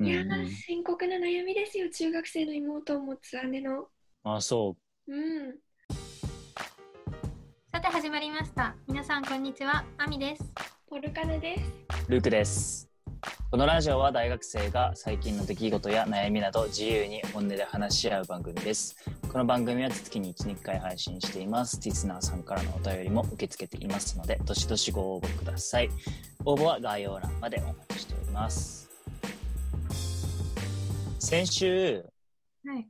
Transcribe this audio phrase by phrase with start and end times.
[0.00, 3.86] うんいやー、深刻な悩みですよ、中学生の妹を持つ姉の。
[4.24, 4.74] あ、そ
[5.06, 5.58] うん。
[7.70, 8.74] さて始まりました。
[8.88, 10.52] 皆さんこんにちは、あみです。
[10.88, 11.62] ポルカネです。
[12.08, 12.12] う。
[12.12, 12.88] ルークです。
[13.50, 18.96] このラジオは大学生が最近の出来事や悩みなど自由に本音で話し合う番組です。
[19.30, 21.78] この番組は月に1、2回配信しています。
[21.84, 25.90] リスナーさんからのお便りも受け付けていますので、どしどしご応募ください。
[26.46, 28.89] 応募は概要欄までお待ちしております。
[31.20, 32.02] 先週、
[32.64, 32.88] はい。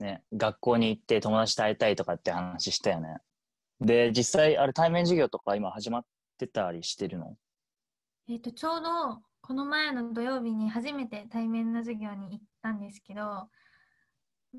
[0.00, 3.18] ね、学校に行って友達と会いたいとかって話したよね。
[3.80, 6.04] で、実際、あれ対面授業とか今始まっ
[6.38, 7.36] てたりしてるの？
[8.28, 13.20] えっ、と、ちょうどこの前の土曜日に初めて対面の授業に行ったんですけど、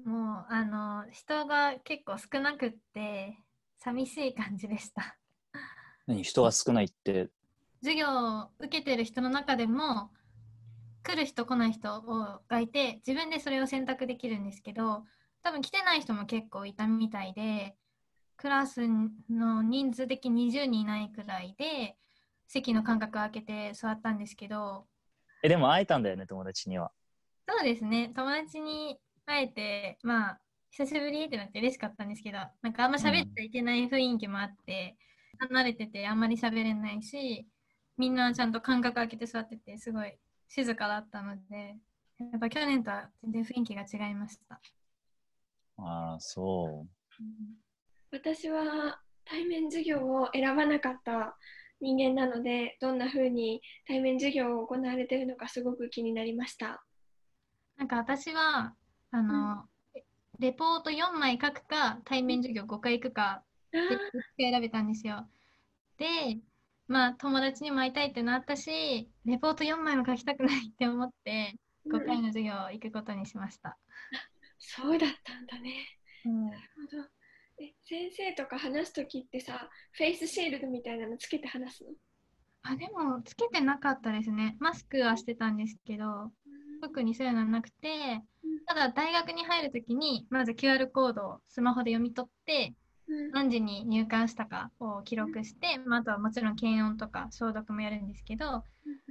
[0.05, 3.37] もう、あの、人が結構少なくって、
[3.79, 5.17] 寂しい感じでした。
[6.07, 6.23] 何？
[6.23, 7.29] 人が少ないって、
[7.81, 10.09] 授業を受けてる人の中でも、
[11.03, 15.03] 来る人来ない人をがいて、自分でそれを選択できるんですけど、
[15.43, 17.75] 多分来てない人も結構いたみたいで、
[18.37, 18.87] クラス
[19.29, 21.97] の人数的20人いないくらいで、
[22.47, 24.87] 席の間隔を空けて座ったんですけど、
[25.43, 26.91] え、でも会えたんだよね、友達には。
[27.47, 30.39] そうですね、友達に会えて、まあ、
[30.71, 34.95] 久しぶりってなって嬉しかったんですけど、なんかあんま喋っちゃいけない雰囲気もあって、
[35.39, 37.45] 離れててあんまり喋れないし、
[37.97, 40.17] みんなちゃんと間隔空けて座ってて、すごい
[40.55, 41.77] 静かだったので、
[42.19, 44.61] やっぱ去年とは全然雰囲気が違いました。
[45.77, 46.85] ああ、そ
[48.11, 51.35] 私は対面授業を選ばなかった
[51.81, 56.85] 人間なので、どんな風に対面授業を行われているのかすごく気になりました。
[57.77, 58.75] なんか私は、
[59.09, 59.65] あの、
[60.37, 63.43] レポート4枚書くか、対面授業5回行くか、
[64.37, 65.27] 選べたんですよ。
[65.97, 66.37] で、
[66.93, 71.55] まあ友達にも会いたいってなったし、レポート4枚も書きたくないって思って、
[71.91, 73.79] 5回の授業行くことにしました。
[74.59, 75.73] そうだったんだね。
[76.23, 76.57] うんなる
[76.91, 77.03] ほど。
[77.59, 81.89] え先生とか話すときってさ、フェイスシールドみたいなのつけて話すの？
[82.61, 84.55] あ、でも、つけてなかったですね。
[84.59, 86.31] マスクはしてたんですけど、
[86.79, 88.21] 特にそういうのはなくて、
[88.67, 92.82] ただ大学に入るときに、まず QR コードをスマホで読み取って、うん
[93.31, 98.63] 何時に入館したかを記録して、まあ、あとはもちろん検温とか消毒もやるんですけど、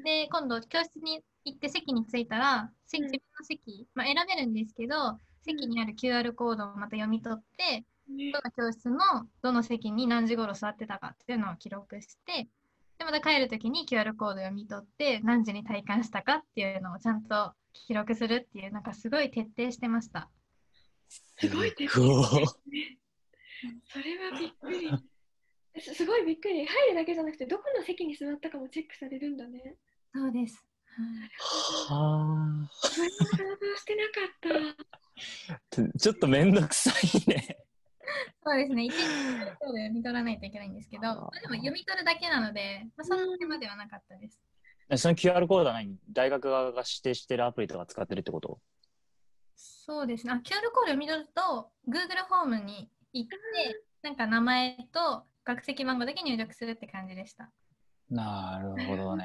[0.04, 3.10] で、今度教室に行って席に着いたら、席うん。
[3.10, 8.98] 自分の席、まあ、選べるんですけど、席にある QR コードをまた読み取って、ねどの教室の
[9.42, 12.48] どの席に何時頃座ってたかっていうのを記録して、
[12.98, 20.30] で、また帰るときに QR コードを読み取って、何時に体感したかっていうのをちゃんと記録するっていう、なんかすごい徹底してました。
[21.38, 22.98] すごい徹すごい
[23.84, 24.90] それはびっくり。
[25.80, 26.66] すすごいびっくり。
[26.66, 29.76] 入るだけじゃなくて、どこの席に座ったかもチェックされるんだね。
[30.14, 30.66] そうです。
[31.88, 34.76] はそれは想像してなかっ
[35.48, 35.54] た。
[35.54, 35.98] あ。
[35.98, 37.58] ちょっとめんどくさいね。
[38.44, 38.84] そうですね。
[38.84, 44.40] 一日 QR コード読み取らないといけないんですけど、でも読み取るだけなので、まあ、そんな手間ではなかったです。
[44.90, 45.96] えその QR コードは何？
[46.12, 48.58] 大学側が指定してるアプリとか使ってるってこと？
[49.56, 50.32] そうですね。
[50.32, 50.58] あ、QR コード
[50.88, 53.36] 読み取ると、Google ホームに行って、
[54.02, 57.50] なんか名前と学籍番号だけ入力するって感じでした。
[58.10, 59.24] なるほどね。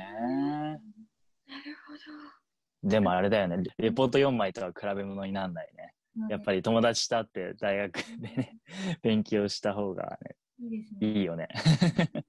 [1.48, 2.90] なるほど。
[2.90, 3.64] でもあれだよね。
[3.78, 5.94] レポート4枚とは比べ物にならないね。
[6.30, 8.58] やっぱりり友達と会って大学でね、
[9.04, 11.08] 勉強した方がね、いいですね。
[11.08, 11.48] いいよね。
[11.54, 12.24] 確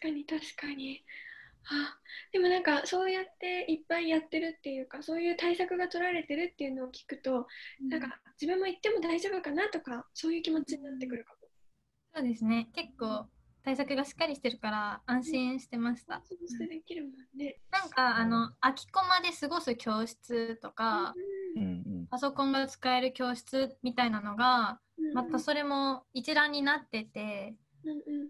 [0.00, 1.04] かに確かに。
[1.70, 1.98] あ
[2.32, 7.46] でもなんかそうやっていっぱいやってるっていうかそういう対策が取られてるっていうのを聞くと、
[7.88, 11.48] なんか自分も行っても大丈夫かなとかそういう気持ちになってくるかも。
[12.14, 12.68] そうですね。
[12.74, 13.26] 結構
[13.68, 16.14] 対策がしっかりしてるから安心してました。
[16.16, 17.60] 安心してできるもんね。
[17.70, 21.12] なんか、あの、空きコマで過ごす教室とか、
[21.54, 21.66] うんう
[22.04, 22.06] ん。
[22.10, 27.54] パソコンが使える教室みたいなのが、うんまたそれも一覧になってて、
[27.84, 28.28] うんうん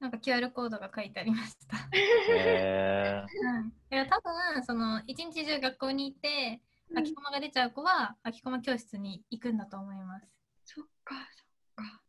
[0.00, 1.76] なんか QR コードが書いてありました。
[1.96, 6.60] へうん、いや多分その一日中学校にいて
[6.94, 10.26] 空きコマが出ちゃう子は空きコマ教室に行くんだと思います。
[10.64, 12.02] そっかそっか。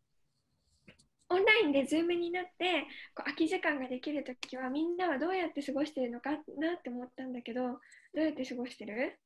[1.29, 2.81] オンラインでズームになって
[3.13, 6.37] こう空き時間ができるときはみんなはどうやって過ごしてるのかな
[6.73, 7.79] って思ったんだけどど
[8.15, 9.19] うやって過ごしてる？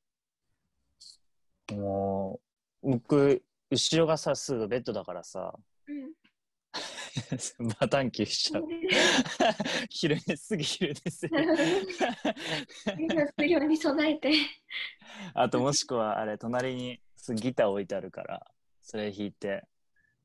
[1.67, 2.39] ーも
[2.83, 5.53] う、僕、後ろがさ、すぐベッドだからさ、
[5.87, 6.11] うん。
[7.79, 8.63] バタンキューしちゃう。
[9.89, 11.57] 昼寝、すぐ昼寝する。
[12.99, 14.31] 今するように備えて。
[15.33, 18.45] あともしくは、あれ、隣にすギター置いてあるから、
[18.81, 19.65] それ弾いて、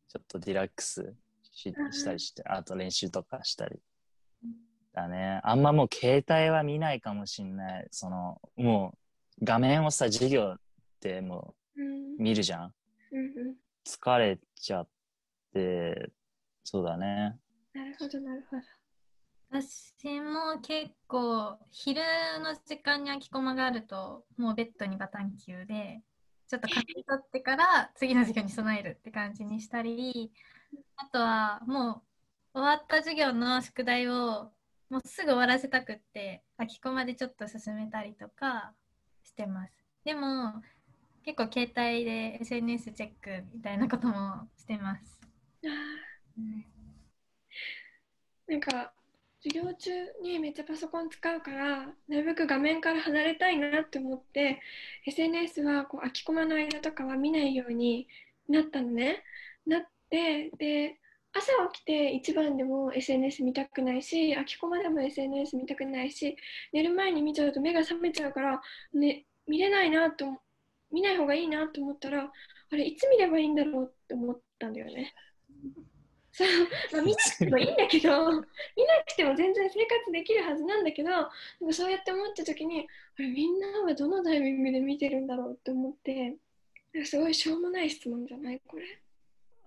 [0.09, 1.15] ちょっとリラックス
[1.53, 3.81] しうんしたりして、あと練習とかしたり。
[4.93, 5.41] だね。
[5.45, 7.89] あんまもう携帯は見ないかもしんない。
[7.91, 8.95] その、も
[9.41, 10.57] う、画面をさ、授業
[11.01, 12.75] でもう見るじゃん
[13.13, 14.89] うん疲れちゃっ
[15.55, 16.11] て、
[16.65, 17.39] そうだね。
[17.75, 18.63] なるほどなるほど。
[19.53, 22.01] 私も結構昼
[22.43, 26.03] の時間に空きコマがあるともうベッドにバタンキューで
[26.47, 30.31] ちょっと書き取ってから次の授業に備えるって感じにしたり
[30.97, 32.03] あとはも
[32.55, 34.53] う終わった授業の宿題を
[34.89, 38.73] もうすぐ終わらせたくって空きコマでちょっと進めたりとか
[39.25, 39.73] してます。
[40.05, 40.63] でも
[41.25, 45.21] 結構携帯で SNS チェックみたいなこともしてます、
[46.39, 46.65] うん
[48.51, 48.93] なんか
[49.43, 49.91] 授業中
[50.23, 54.61] にめっちゃパソコン使うからなるべく画面から離れたいなって思って
[55.07, 58.09] SNS はこう空きコマの間とかは見ないように
[58.49, 59.23] なったのね
[59.67, 60.97] なってで
[61.33, 66.37] 朝起きて一番でも SNS 見たくないし空きコマでも SNS 見たくないし
[66.73, 68.61] 寝る前に見ちゃうと目が覚めちゃうから、
[68.93, 70.27] ね、見れないなと
[70.93, 72.33] 見ない方がいいなと思ったら
[72.73, 75.15] あれいつ見ればいいんだろうって思ったんだよね。
[76.41, 76.49] そう。
[76.93, 78.45] まあ、見なくてもいいんだけど見な
[79.07, 81.31] くても全然生活できるはずなんだけどなんか
[81.73, 82.87] そうやって思った時に
[83.19, 86.37] あれみんなはどのタイミングで見てるんだろうって思って
[87.05, 88.85] すごいしょうもない質問じゃないこれ。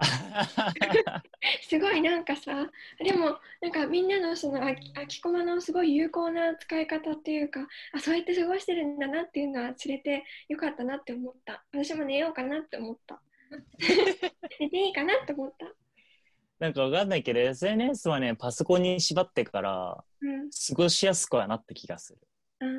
[1.62, 11.64] すごいなんかさでもなんかみんなのその空き空きコマのすごい有効な使い方っていうかあそうやって過ごしてるんだなっていうのは知れてよかったなって思った。
[11.72, 13.22] 私も寝ようかなって思った。
[14.60, 15.68] 寝ていいかなって思った
[16.60, 20.50] なんかわかんないけど、SNS はね、パソコンに縛ってからうん。
[20.50, 22.20] 過ごしやすくはなった気がする。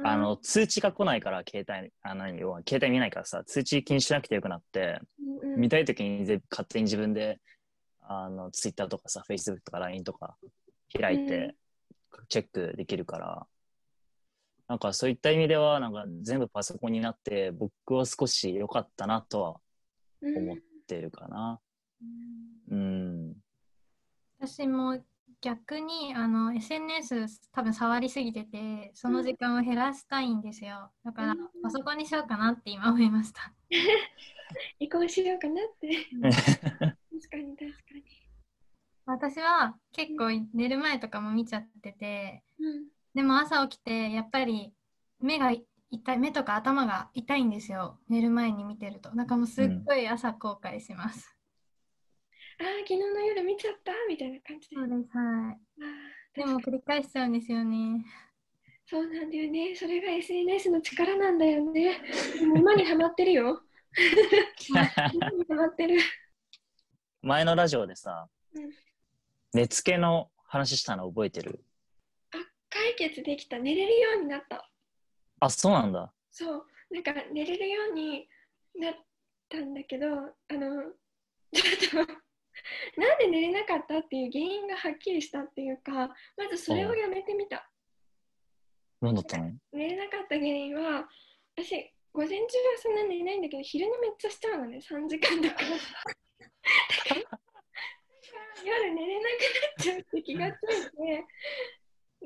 [0.05, 5.01] あの、通知が来ないから、携帯、あの、要は携帯見ないからさ、通知気にしなくてよくなって、
[5.43, 5.61] うんうん。
[5.61, 7.39] 見たいときにぜ勝手に自分で、
[8.01, 10.37] あの、Twitter とかさ、Facebook とか LINE とか
[10.99, 11.55] 開いて、
[12.29, 13.47] チェックできるから、
[14.69, 19.61] なんかそういった意味では、なんか全部パソコンになって、僕は少し良かったなとは
[20.23, 20.37] うん。
[20.39, 20.57] 思っ
[20.87, 21.61] てるかな。
[22.71, 23.35] うん。
[24.47, 24.99] 私も
[25.41, 30.91] 逆にあの SNS 多分触りすぎててその時間を減らしたいんですよ。
[31.03, 31.39] だからうん。
[31.63, 33.53] パソコンにしようかなって今思いました。
[34.79, 35.89] 移行しようかなって。
[36.21, 38.05] 確かに確かに。
[39.07, 42.89] 私は結構寝る前とかも見ちゃっててうん。
[43.15, 44.75] でも朝起きてやっぱり
[45.21, 45.53] 目が
[45.91, 47.99] 痛い目とか頭が痛いんですよ。
[48.09, 49.15] 寝る前に見てると。
[49.15, 51.34] なんかもうすっごい朝後悔します、
[52.61, 53.93] ああ昨日の夜見ちゃった？
[54.09, 54.77] みたいな感じで。
[54.77, 56.39] そうですはい。
[56.39, 58.05] でも繰り返しちゃうんですよね。
[58.87, 59.75] そうなんだよね。
[59.75, 62.01] それが SNS の力なんだよね。
[62.39, 63.63] でも馬にはまってるよ。
[64.71, 64.89] 馬に
[65.49, 65.99] はまってる。
[67.23, 68.71] 前のラジオでさうん、
[69.55, 71.65] 寝つけの話したの覚えてる？
[72.33, 72.37] あ
[72.69, 73.59] 解決できた。
[73.59, 74.69] 寝れるようになった。
[75.41, 76.13] あ、そうなんだ。
[76.31, 76.67] そう。
[76.91, 78.29] なんか寝れるように
[78.79, 78.95] なっ
[79.49, 80.13] たんだけどあ
[80.51, 80.93] の
[81.53, 82.13] ちょっと
[82.97, 85.93] なんで寝れなかったっていう原因がはっきりしたっていうか
[86.37, 87.71] まずそれをやめてみた。
[89.01, 89.53] 何だったの？
[89.73, 91.09] 寝れなかった原因は
[91.57, 92.47] 私午前中は
[92.79, 95.57] そんな寝ないんだけど昼寝めっちゃしちゃうのね3時間とか。
[98.65, 101.25] 夜寝れなくなっちゃうって気がついて。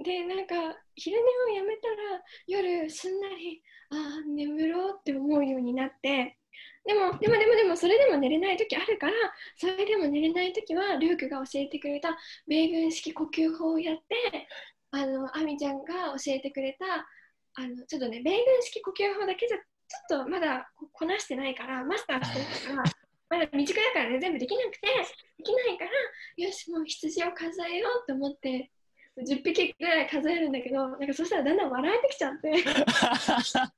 [0.00, 0.54] でなんか
[0.94, 3.60] 昼寝をやめたら夜すんなり
[3.90, 6.38] ああ眠ろうって思うようになって
[6.84, 9.12] でもでもでもでもそれでも寝れない時あるから
[9.56, 14.48] それでも寝れない時はルークが教えてくれた米軍式呼吸法をやって
[14.90, 17.06] あのアミちゃんが教えてくれた
[17.62, 22.92] あのちょっとね米軍式呼吸法だけじゃちょっとまだここなしてないからマスターしてないから
[23.28, 24.88] まだ未熟だからね全部できなくて
[25.38, 28.70] できないからよしもう羊を数えようと思って
[29.26, 32.64] 10匹ぐらい数えるんだけどなんかそしたらだんだん笑えてきちゃって。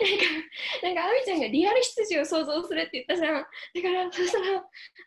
[0.00, 0.24] なんか
[0.82, 3.42] なんかアミちゃんがリアル羊を想像するって言ったじゃん。
[3.42, 4.64] だからそしたら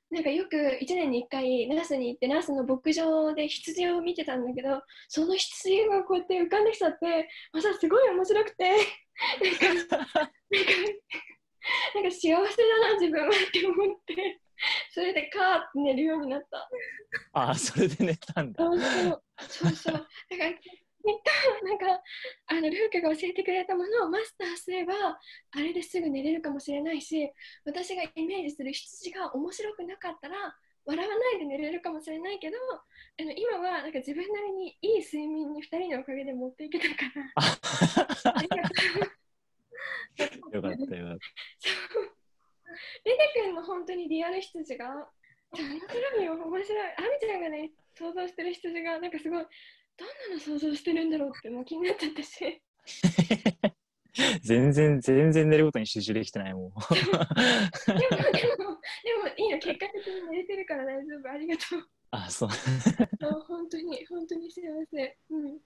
[0.09, 8.69] なんかよく1年に1回ナスに行ってナスの牧場で羊を見てたんだけどその羊がこうやって浮かんできちゃってまたすごい面白くて。
[8.69, 10.31] なんかなんか
[11.95, 14.39] なんか幸せだな自分はって思って。
[14.91, 16.69] それでカーって寝るようになった。
[17.33, 18.63] あ、それで寝たんだ。
[19.47, 19.93] そうそう。
[19.93, 20.51] だから
[21.63, 22.01] なんか
[22.47, 27.31] あのルークが教えてくれたものをマスターすればあれですぐ寝れるかもしれないし
[27.65, 30.35] 私がイメージする羊が面白くなかったら
[30.85, 32.55] 笑わないで寝れるかもしれないけど
[33.19, 37.23] あの今はなんか自分なりにいい睡眠に2人のおかげで持っていけたから。
[40.17, 41.17] よかったよかっ
[41.59, 42.17] そう。
[43.05, 45.09] レデ君の本当にリアル羊が
[45.51, 46.89] 面白いよ面白い。
[46.97, 49.45] アミちゃんがね想像してる羊がなんかすごい
[49.97, 52.45] どんなの想像してるんだろうってもう気になっちゃったした。
[54.41, 56.71] 全然、全然寝ることに集中できてないもん。
[56.71, 57.15] でも、でも、で
[59.21, 61.29] もいいの、結果的に寝れてるから大丈夫。
[61.29, 61.87] ありがとう。
[62.11, 62.49] あ、そう。
[62.51, 62.67] そ
[63.27, 64.61] う本当に、本当に幸
[64.91, 65.17] せ。
[65.29, 65.59] うん。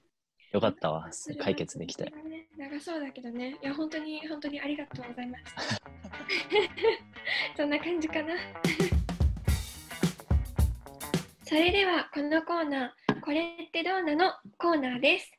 [0.51, 1.09] よかったわ
[1.39, 2.03] 解決できて。。
[2.05, 2.11] ね
[2.57, 3.57] 長そうだけどね。
[3.61, 5.55] いや、本当に、本当にありがとうございます。
[7.55, 8.35] そんな感じかな。
[11.45, 14.33] それでは、このコーナー、これってどうなの？
[14.57, 15.31] コーナーです。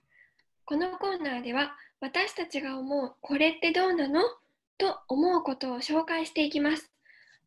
[0.64, 4.22] このコーナーでは、私たちが思う、これってどうなの？
[4.78, 6.92] と思うことを紹介していきます。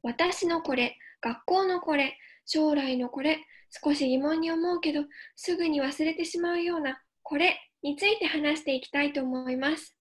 [0.03, 3.39] 私のこれ、学校のこれ、将来のこれ、
[3.83, 9.95] 少し疑問に思うけど、すぐに忘れてしまうようなこれについて話していきたいと思います。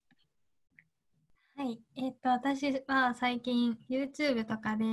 [1.57, 4.85] はい、えっ、と私は最近 YouTube とかで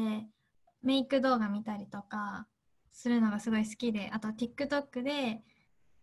[0.83, 2.47] メイク動画見たりとか
[2.91, 5.41] するのがすごい好きであと TikTok で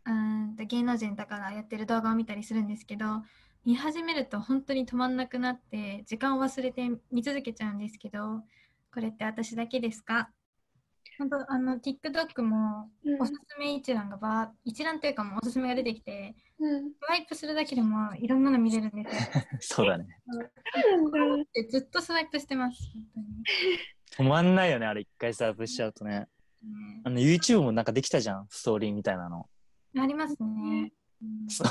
[0.07, 3.23] うーんと芸能人とかがやってる動画を見たりするんですけど
[3.65, 8.43] 見始めると本当に止まんなくなって時間を忘れて見続けちゃうんですけど
[8.93, 10.31] これって私だけですか？
[11.19, 19.45] 本当あの TikTok もうんおすすめ一覧がばー一覧というかもうおすすめが出てきてうん、スワイプするだけでもいろんなの見れるんですよ。
[19.61, 20.07] そうだね。
[21.71, 22.83] ずっとスワイプしてます。
[22.93, 26.27] 本当に止まんないよね、あれ一回サーブしちゃうとね。
[26.63, 29.49] ねあの YouTube もなんかできたじゃん、ストーリーみたいなの。
[29.99, 30.93] ありますね。
[31.21, 31.67] うんそう、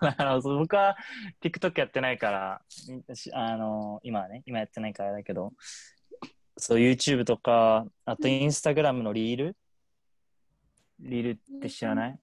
[0.00, 0.96] だから僕は
[1.42, 5.52] TikTok やってないから、しあの、今はね、今やってないからだけど、
[6.56, 9.56] そう YouTube とか、あと Instagram のリール？
[11.00, 12.18] リールって知らない？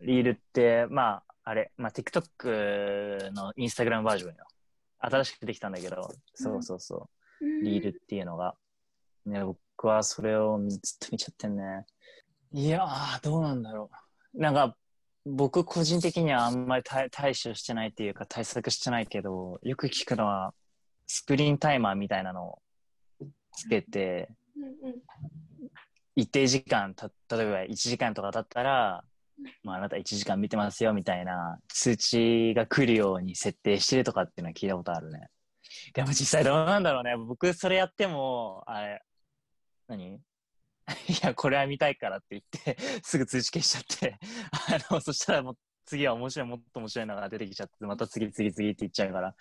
[0.00, 4.44] リールって、まあ、あれ、まあ TikTok の Instagram バージョンよ。
[4.98, 7.08] 新しくできたんだけど、そうそうそ
[7.40, 7.44] う。
[7.62, 8.56] リールっていうのが。
[9.24, 11.84] ね、僕はそれをずっと見ちゃってんね。
[12.52, 13.90] いやー、どうなんだろ
[14.34, 14.40] う。
[14.40, 14.76] なんか、
[15.24, 20.54] 僕個人的にはあんまり対対処してないっていうか対策してないけど、よく聞くのは、
[21.06, 22.62] スクリーンタイマーみたいなのを
[23.52, 24.94] つけて、うんうん
[26.14, 29.04] 一定時間た、例えば1時間とか経ったら、
[29.62, 35.28] まあ、あなた1時間見てますよみたいな通知が来るように設定してるとかっていうのは聞いたことあるね。
[35.94, 37.16] でも実際どうなんだろうね。
[37.16, 39.02] 僕それやっても、あれ、
[39.96, 40.20] 何？
[41.08, 44.18] いや、これは見たいからって言って、 すぐ通知消しちゃって、
[44.90, 49.36] あの、そしたらもう次は面白い、もっと面白いのが出てきちゃって、また次次次って言っちゃうから、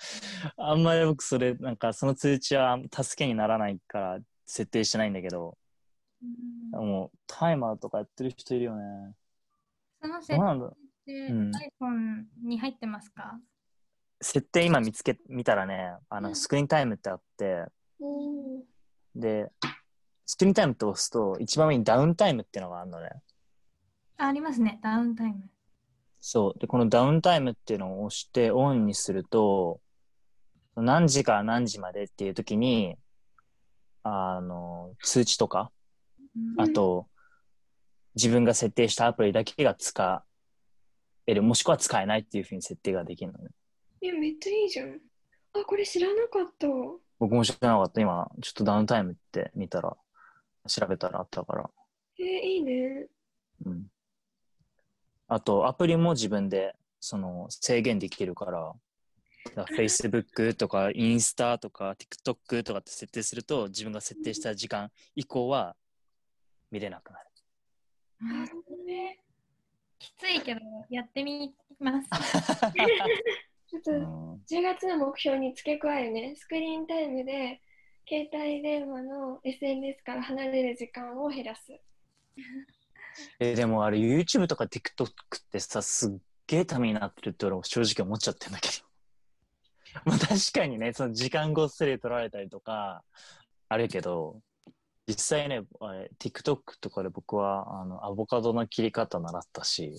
[0.57, 5.57] あんまり僕それ、なんかその通知は助けにならないから設定してないんだけど、
[6.21, 6.87] うん。
[6.87, 9.15] もうタイマーとかやってる人いるよね。
[10.01, 13.39] その設定ってうん iPhone に入ってますか、
[14.21, 16.35] 設定今見つけ、見たらね、あの、うん。
[16.35, 17.65] スクリーンタイムってあって、
[17.99, 18.63] うん
[19.15, 19.51] で、
[20.25, 23.09] スクリーンタイムって押すと、一番上にダウンタイムっていうのがあるのね。
[24.17, 25.49] あありますね、ダウンタイム。
[26.19, 26.59] そう。
[26.59, 29.81] で、このダウンタイムっていうのを押してオンにすると、
[30.75, 32.95] 何時から何時までっていう時に、
[34.03, 35.71] あの、通知とか、
[36.35, 37.07] うんあと、
[38.15, 40.23] 自分が設定したアプリだけが使
[41.27, 43.49] える、もしくは使えないっていうふうに設定ができるのね。
[44.01, 44.99] え、めっちゃいいじゃん。
[45.53, 46.67] あ、これ知らなかった。
[47.19, 48.01] 僕も知らなかった。
[48.01, 49.95] 今、ちょっとダウンタイムって見たら、
[50.67, 51.69] 調べたらあったから。
[52.19, 53.07] え、いいね。
[53.65, 53.87] うん。
[55.27, 58.73] あと、アプリも自分で、その、制限できるから、
[59.55, 65.75] だから Facebook とか、インスタとか、TikTok とかって設定すると、自分が設定した時間以降は
[66.69, 67.29] 見れなくなる。
[68.19, 69.19] なるほどね。
[69.97, 72.09] きついけど、やってみます。
[73.67, 76.35] ちょっとうん10月の目標に付け加えるね。
[76.35, 77.61] スクリーンタイムで
[78.07, 81.79] 携帯電話の SNS から離れる時間を減らす。
[83.39, 85.11] えでもあれ YouTube とか TikTok っ
[85.51, 86.17] てさすっ
[86.47, 88.73] げえためになってるって俺も正直思っちゃってんだけど。
[90.05, 93.03] まあ確かにねその時間ごっそり取られたりとか
[93.67, 94.41] あるけど
[95.07, 99.93] 実際ねあれ TikTok とかで僕はあのアボカドの切り方習ったし。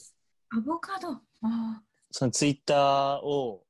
[0.54, 1.08] アボカド？
[1.42, 3.64] あその Twitter を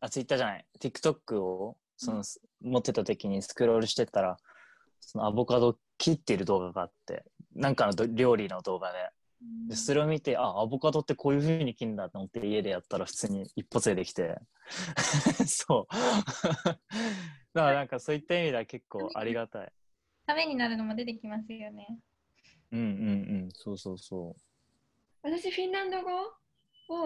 [0.00, 0.66] あ Twitter じゃない。
[0.78, 2.22] TikTok をその、
[2.62, 4.36] 持ってた時にスクロールしてったら
[5.00, 14.36] そのアボカド切ってる動画があってなんかのど料理の動画でーでそれを見て、あ、アボカドってこういう風に切るんだと思って家でやったら普通に一発でできて。
[15.46, 15.94] そう。
[17.54, 19.72] だからなんかそういった意味では結構ありがたい。
[20.26, 21.98] ためになるのも出てきますよね。
[22.72, 22.88] うんうんう
[23.46, 23.48] ん。
[23.52, 24.36] そうそうそ
[25.22, 26.10] 私、フィンランド語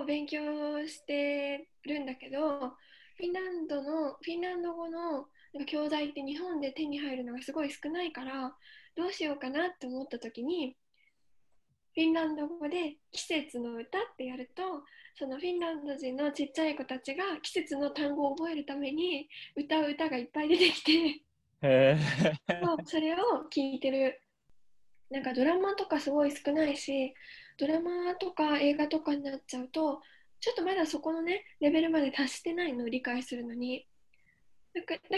[0.00, 0.40] を勉強
[0.86, 2.74] してるんだけど、
[3.16, 5.26] フィンランドの、フィンランド語の
[5.66, 8.54] 教材って日本で手に入るのがすごい少ないから、
[8.94, 10.76] どうしようかなって思った時に、
[11.96, 14.62] フィンランド語で季節の歌ってやると
[15.18, 20.92] そのフィンランド人のちっちゃい子たちが季節の単語を覚えるために歌う歌がいっぱい出てきて
[21.62, 21.96] へ
[22.62, 23.16] そうそれを
[23.50, 24.20] 聞いてる。
[25.08, 27.14] なんかドラマとかすごい少ないし
[27.58, 30.02] ドラマとか映画とかになっちゃうと
[30.46, 33.84] ちょっとまだそこのねレベルまで達してないのを理解するのに
[34.74, 35.08] だけど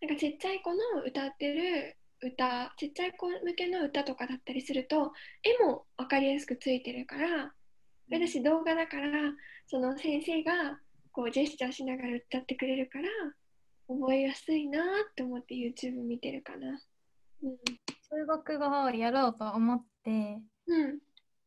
[0.00, 5.10] なんかちっちゃい子の歌ってる歌ちっちゃい子向けの歌とかだったりすると
[5.42, 7.52] 絵も分かりやすくついてるから
[8.08, 9.32] 私動画だから
[9.66, 10.78] その先生が
[11.10, 13.08] こうジェスチャーしながら歌ってくれるから
[13.88, 14.84] 覚えやすいなっ
[15.16, 16.80] て思って YouTube 見てるかな。
[17.42, 17.56] うん。
[17.58, 20.98] 中国語をやろうと思って、うん。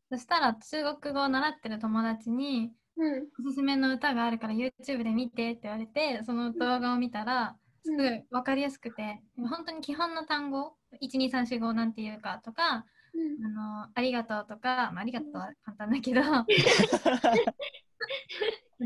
[0.10, 3.28] そしたら中国語を習ってる友達に、うん。
[3.40, 13.46] おすすめの歌があるから YouTube で見てって言われて、その動画を見たら、すごい分かりやすくて、本当に基本の単語、12345なんていうかとか、うん。
[13.46, 13.50] あ
[13.84, 16.22] のありがとうとか、まあ、ありがとうは簡単だけど、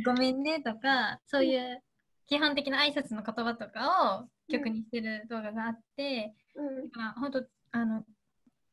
[0.06, 1.82] ごめんねとか、そういう
[2.28, 6.90] 基本的な挨拶の言葉とかを曲にしてる動画があって、うん。
[6.90, 8.06] だから本当あの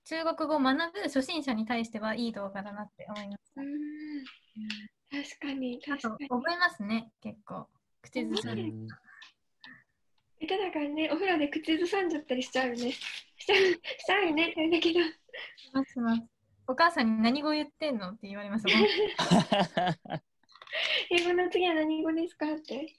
[0.08, 4.24] 中国語を学ぶ初心者に対してはいい動画だなって思いましうん。
[5.22, 5.92] 確かに、た。
[5.92, 6.28] あと確かに。
[6.30, 7.66] 覚えますね、結構。
[8.00, 8.62] 口ずさんで。
[10.40, 12.92] 下手だからね、お風呂で口ずさんじゃったりしちゃうよね。
[12.92, 14.54] しちゃう、しちゃうよね。
[14.72, 15.00] だけど。
[15.00, 15.12] し
[15.74, 16.22] ますします
[16.68, 18.76] お母さんに何語言ってんのって言われますもん。
[21.10, 22.94] 英語の次は何語ですかって。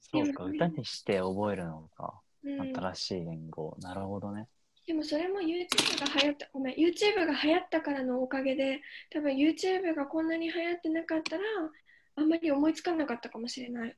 [0.00, 2.20] そうか、歌にして覚えるのか。
[2.44, 2.60] うん。
[2.76, 3.74] 新しい言語。
[3.80, 4.48] なるほどね。
[4.86, 11.42] でもそれも YouTube が流行った、ごめん、YouTube が流行ったからのおかげで、多分 YouTube がこんなに流行ってなかったら、
[12.14, 13.96] あんまり思いつかなかったかもしれない。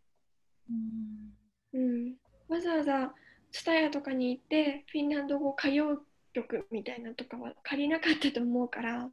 [0.71, 1.38] うん
[1.75, 2.14] うん。
[2.49, 3.14] わざわざ
[3.52, 5.99] TSUTAYA とかに行って、フィンランド語歌謡
[6.33, 9.11] 曲みたいなのとかは借りなかったと思うから、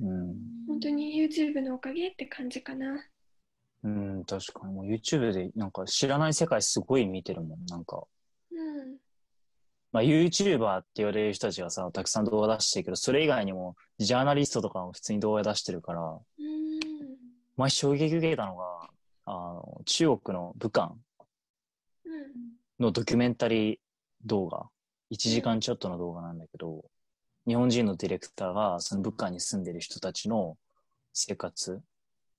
[0.00, 0.36] うん。
[0.68, 3.04] 本当に YouTube のおかげって感じかな。
[3.82, 4.74] うん、確かに。
[4.74, 7.66] もう YouTube でなんか知らない世界すごい見てるもん。
[7.66, 8.04] なんか。
[9.92, 9.98] うん。
[9.98, 16.80] まあ、YouTuber って言われる人たちがさ、たくさん動画出してるけど、それ以外にも、ジャーナリストとかも普通に動画出してるから、うん。
[17.56, 18.64] 前衝撃受けたのが、
[19.26, 20.94] あの、中国の武漢
[22.04, 22.14] うん。
[22.78, 23.78] のドキュメンタリー
[24.24, 24.66] 動画、
[25.12, 26.84] 1時間ちょっとの動画なんだけど、
[27.46, 30.56] 日本人のディレクターが、その武漢に住んでる人たちの
[31.12, 31.80] 生活、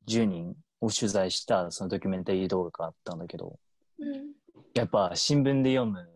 [0.07, 3.59] 10人を取材したそのドキュメンタリー動画があったんだけど、
[3.99, 4.33] うん。
[4.73, 6.07] やっぱ新聞で読む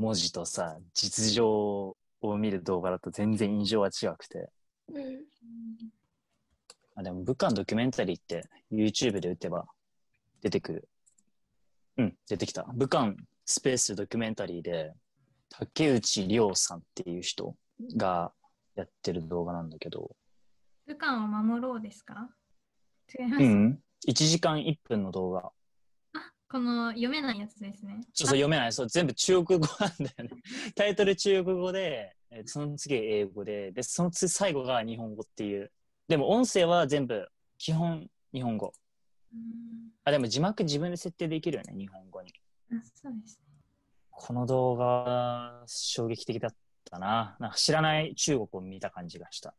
[0.00, 4.48] 文字とさ、実情を見る動画だと全然印象は違くて。
[4.88, 5.26] うん。
[6.96, 9.66] あでも武漢ドキュメンタリーって YouTube で打てば
[10.40, 10.88] 出てくる。
[11.98, 12.64] うん、出てきた。
[12.72, 14.94] 武漢スペースドキュメンタリーで
[15.50, 17.54] 竹内涼さんっていう人
[17.94, 18.32] が
[18.76, 20.16] やってる動画なんだけど、
[20.86, 22.30] 武漢を守ろうですか？
[23.18, 23.42] 違います。
[23.44, 25.52] うん、1時間1分の動画。
[26.50, 28.00] あこの読めないやつですね。
[28.12, 28.72] ちょっと読めない。
[28.72, 30.30] そう、全部中国語なんだよね。
[30.74, 35.70] タイトル中国語で、えーその次英語で、で、その次最後が日本語っていう。
[36.08, 38.72] でも音声は全部基本日本語。
[39.32, 42.32] うんあ、でも字幕自分で設定できるよね、日本語に。
[42.72, 43.50] あそうですね。
[44.10, 47.36] この動画、衝撃的だったな。
[47.38, 49.54] なんか知らない中国を見た感じがした。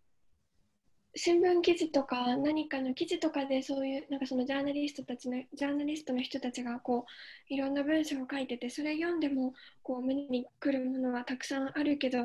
[1.14, 7.06] 新聞記事とか何かの記事とかでそういうなんかそのジャーナリストたちのジャーナリストの人たちがこ
[7.50, 12.20] ういろんな文章を書いててそれ読んでもこう目に来るものはたくさんあるけど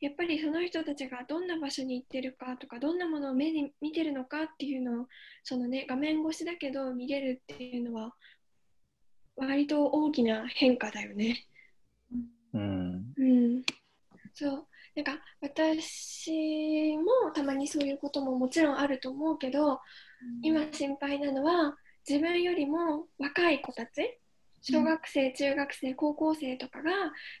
[0.00, 5.06] やっぱりその人たちがどんな場所に行ってるかとかどんなものを目に見てるのかっていうのを
[5.44, 8.12] そのね画面越しだけど見れるっていうのは
[9.36, 11.46] 割と大きな変化だよね。
[12.54, 13.12] うん。
[13.16, 13.62] うん、
[14.34, 19.80] そうなんか私もたまにそういうことももちろんあると思うけど
[20.42, 21.76] 今心配なのは
[22.08, 24.18] 自分よりも若い子たち
[24.64, 26.90] 小学生、中学生高校生とかが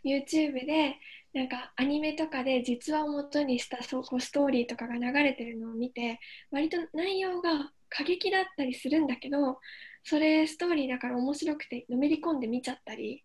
[0.04, 0.96] YouTube で
[1.32, 6.18] なんかアニメとかで実話をもとにしたそうこうストーリーとかが流れてるのを見て
[6.50, 9.58] 割と内容が過激だったりするんだけど
[10.02, 13.24] それストーリーだから面白くてのめり込んで見ちゃったり。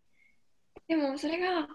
[0.87, 1.67] でもそれが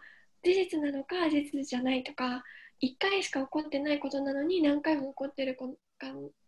[0.42, 2.44] 事実なのか事実じゃないとか
[2.83, 5.76] 1回しか起こってないことなのに何回も起こってるこ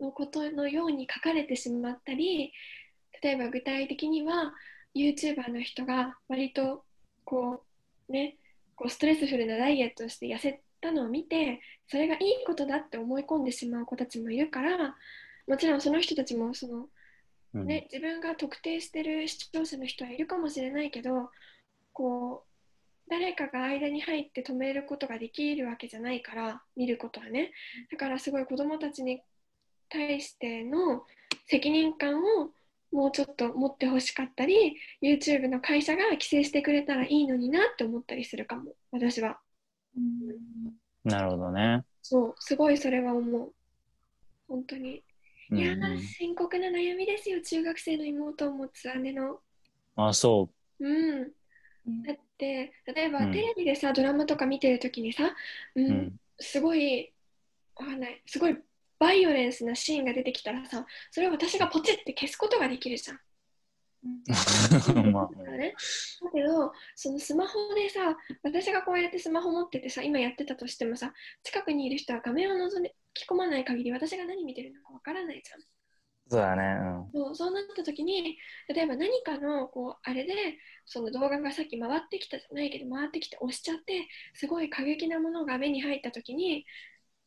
[0.00, 2.52] のことのように書かれてしまったり
[3.22, 4.52] 例えば具体的には
[4.96, 6.84] YouTuber の人が割と
[7.24, 7.62] こ
[8.08, 8.36] うね
[8.74, 14.96] こうストレスフルなダイエットをして痩せたのを見てそれがいいことだって思い込んでしまう子たちもいるから
[15.46, 16.88] もちろんその人たちもその
[17.54, 17.66] うん。
[17.66, 21.30] ね、自分が特定してる視聴者の人はいるかもしれないけど
[21.92, 22.44] こ
[23.08, 27.52] 誰かが間に入って止めることができるわけじゃないから見ることはね。
[27.90, 29.20] だからすごい子どもたちに
[29.88, 31.04] 対しての
[31.46, 32.50] 責任感を
[32.92, 38.72] もうちょっと持ってほしかったり YouTube の会社が規制してくれたらいいのになって思ったりするかも。
[38.92, 39.38] 私は。
[41.04, 41.84] なるほどね。
[42.02, 42.34] そう。
[42.38, 43.52] すごいそれは思う。
[44.48, 45.02] 本当に。
[45.50, 47.40] うんいやー深刻な悩みですよ。
[47.42, 49.40] 中学生の妹を持つ姉の。
[49.94, 50.48] あ、そ
[50.80, 51.30] うん
[51.86, 55.34] だって例えばうんテレビでさ、ドラマとか見てるときにさ、
[55.74, 55.88] うんう。
[55.88, 56.20] うん。
[56.40, 57.12] すごい
[57.76, 58.56] わかんないすごい
[58.98, 63.20] バイオレンスなシーンが出てきたらさそれを私がポチって消すことができるじゃん。
[65.12, 65.74] まあ、だね、
[66.22, 75.60] だけどそのスマホでさ私がこうやってスマホ持っててさ今やってたとしてもさ近くにいる人は画面を覗き込まない限り私が何見てるのかわからないじゃん。
[76.28, 77.04] そうだね。
[77.12, 78.36] そうそうなった時に
[78.68, 80.32] 例えば何かのこうあれで
[80.86, 86.64] その動画がさっき回ってきたじゃないけど回ってきて押しちゃってすごい過激なものが目に入った時に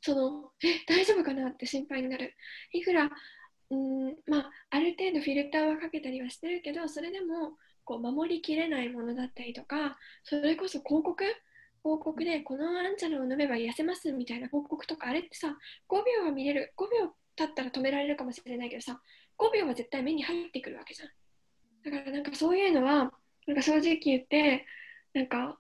[0.02, 2.34] そのえ大丈夫かなって心配になる。
[2.74, 3.10] いくら
[3.70, 7.54] うんまあある程度フィルターはかけたりはしてるけどそれでも
[7.86, 11.24] こう守りきれないものだったりとかそれこそ広告？
[11.84, 15.56] 広告でこのアンチャルを飲めば痩せますみたいな広告とかあれってさ
[15.88, 16.74] 5秒は見れる。
[16.76, 19.00] 5秒経ったら止められるかもしれないけどさ
[19.38, 21.10] 5秒は絶対目に入ってくるわけじゃん
[21.90, 23.12] だからなんかそういうのは
[23.48, 24.66] なんか正直言って
[25.14, 25.58] なんか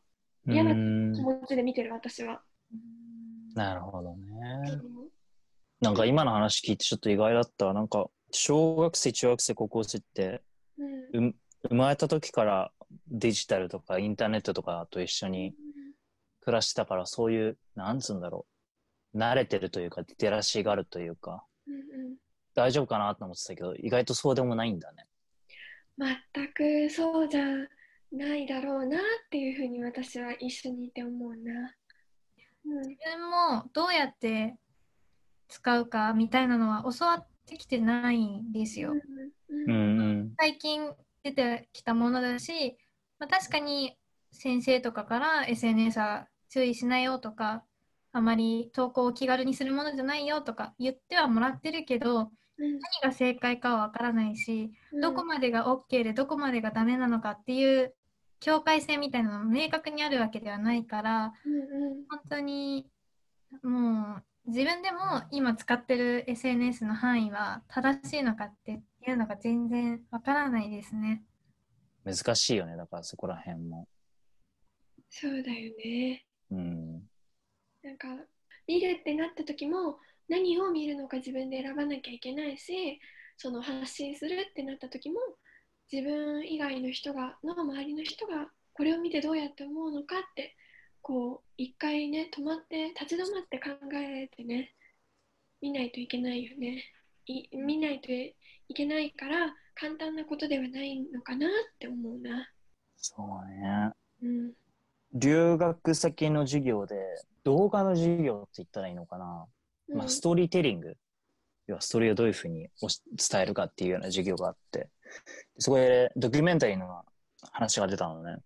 [0.47, 0.53] うん。
[0.53, 2.41] 嫌なうん気持ちで見てる私は、
[3.53, 4.21] なるほどね。
[4.71, 5.07] うん
[5.79, 7.71] なんか今の話聞いてちょっと意外だった。
[7.71, 10.41] なんか、小学生、中学生、高校生って、
[11.13, 11.35] うんう
[11.69, 12.71] 生まれた時から
[13.11, 15.53] デジタルとかインターネットとかと一緒に
[16.41, 18.47] 暮らしてたから、そういう、なんつうんだろ
[19.13, 19.19] う。
[19.19, 21.45] 慣れてるというか、リテラシーがあるというか、
[22.53, 25.05] 大丈夫かなと思ってたけど、意外とそうでもないんだね。
[26.33, 27.45] 全くそうじゃ
[28.11, 31.75] ないだろうなっていうふうに私は一緒にいて思うな。
[32.65, 34.57] うん自分もどうやって
[35.47, 38.91] 使うかみたいなのは教わってきてないんですよ。
[38.91, 40.33] うんうんうん。
[40.37, 42.77] 最近出てきたものだし、
[43.19, 43.97] まあ、確かに
[44.31, 47.63] 先生とかから SNS は注意しないよとか
[48.17, 57.93] あまり投稿を気軽にするものじゃないよとか言ってはもらってるけどうん何が正解かはわからないしうんどこまでが OK でどこまでがダメなのかっていう
[58.39, 62.87] 境界線みたいなのも明確にあるわけではないからうん本当に
[63.63, 71.23] もう自分でも今使ってる SNS の範囲は正しいのかっていうのが全然わからないですね。
[72.05, 73.89] 難しいよね、だからそこら辺も。
[75.09, 76.25] そうだよね。
[76.51, 77.01] うん。
[77.87, 78.07] なんか
[78.67, 79.97] 見るってなった時も
[80.27, 82.99] 何を見るのか自分で選ばなきゃいけないし
[83.37, 85.15] その発信するってなった時も
[85.89, 90.53] 自分以外の人がの周りの人がこれを見てどうやって思うのかって
[91.01, 94.73] こう一回ね止まって立ち止まって考えてね
[95.61, 96.83] 見ないといけないよね。
[97.25, 98.35] い見ないとい
[98.75, 102.51] けないから簡単なことではないのかなって思うな。
[102.97, 103.91] そうね。
[104.21, 104.66] うん
[105.19, 106.95] 留学先の授業で、
[107.43, 109.45] 動画の授業って言ったらいいのかな？
[109.89, 110.95] うんまあ、ストーリーテリング。
[111.67, 114.89] 要はストーリーをどういうふうに伝えるかっていうような授業があって、
[115.59, 117.03] そこでドキュメンタリーの
[117.51, 118.37] 話が出たのね。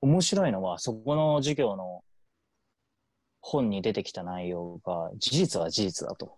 [0.00, 2.02] 面白いのは、そこの授業の
[3.40, 6.36] 本に出てきた内容が、事実は事実だと。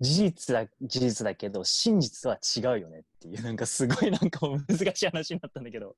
[0.00, 5.96] 事実だ、事実だけど、真実は違うよねっていう、なんかすごいなんか難しい話になったんだけど、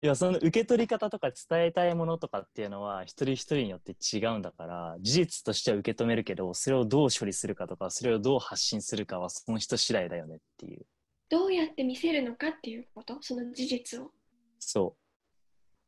[0.00, 10.86] いや、その受け取り方とか伝えたいものとかっていうのは一人一人によって違うんだから、事実としては受け止めるけど、それをどう処理するかとか、それをどう発信するかはその人次第だよねっていう。
[11.28, 13.18] どうやって見せるのかっていうこと？
[13.20, 14.12] その事実を、
[14.60, 14.96] そ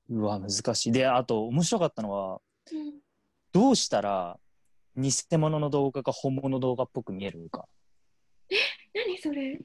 [0.08, 0.18] う。
[0.18, 0.92] うわ、難しい。
[0.92, 2.40] で、あと面白かったのは、
[2.72, 2.94] うん
[3.52, 4.38] どうしたら
[4.96, 7.66] 偽物の動画が本物の動画っぽく見えるのか。
[8.94, 9.60] 何それ、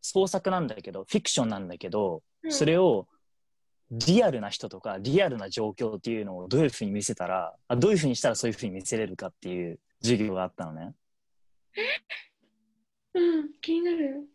[0.00, 3.06] 創作なんだけど、フィクションなんだけど、うんそれを
[3.92, 10.94] リアルな人とかリアルな状況っていうのをどういうふうに見せたらあどういうふうにしたらそういうふうに見せれるかっていう授業があったのね
[13.14, 14.26] うん、気になる。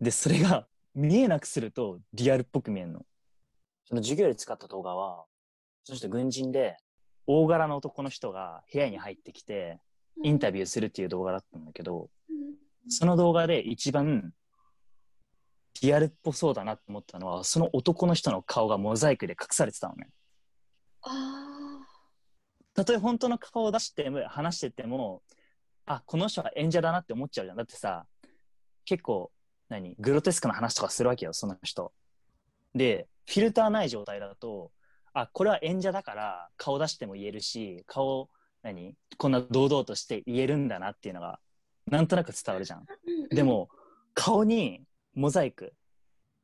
[0.00, 3.04] でそれが 見えなくするとリアルっぽく見えるの
[3.84, 5.24] その授業で使った動画は
[5.84, 6.76] その人軍人で
[7.26, 9.80] 大柄な男の人が部屋に入ってきて
[10.22, 12.08] インタビビューするっていう動画だったんだけど。
[12.28, 12.40] うん
[12.88, 14.32] その動画で一番
[15.82, 20.08] リアルっぽそうだなって思ったのはその男の人の顔がモザイクで隠されてたのね。
[21.02, 21.80] あ
[22.74, 25.22] たとえ本当の顔を出しても話してても
[25.86, 27.56] あこの人は演者だなって思っちゃうじゃん。
[27.56, 28.06] だってさ
[28.84, 29.30] 結構
[29.68, 31.92] 何グロテスクな話とかするわけよその人。
[32.74, 34.70] でフィルターない状態だと
[35.12, 38.28] あこれは演者だから顔出しても言えるし顔
[38.62, 41.40] 何こんな堂々として言えるんだなっていうのが
[41.86, 42.84] なんとなく伝わるじゃん。
[43.30, 43.68] でも
[44.14, 44.82] 顔に
[45.14, 45.74] モザイク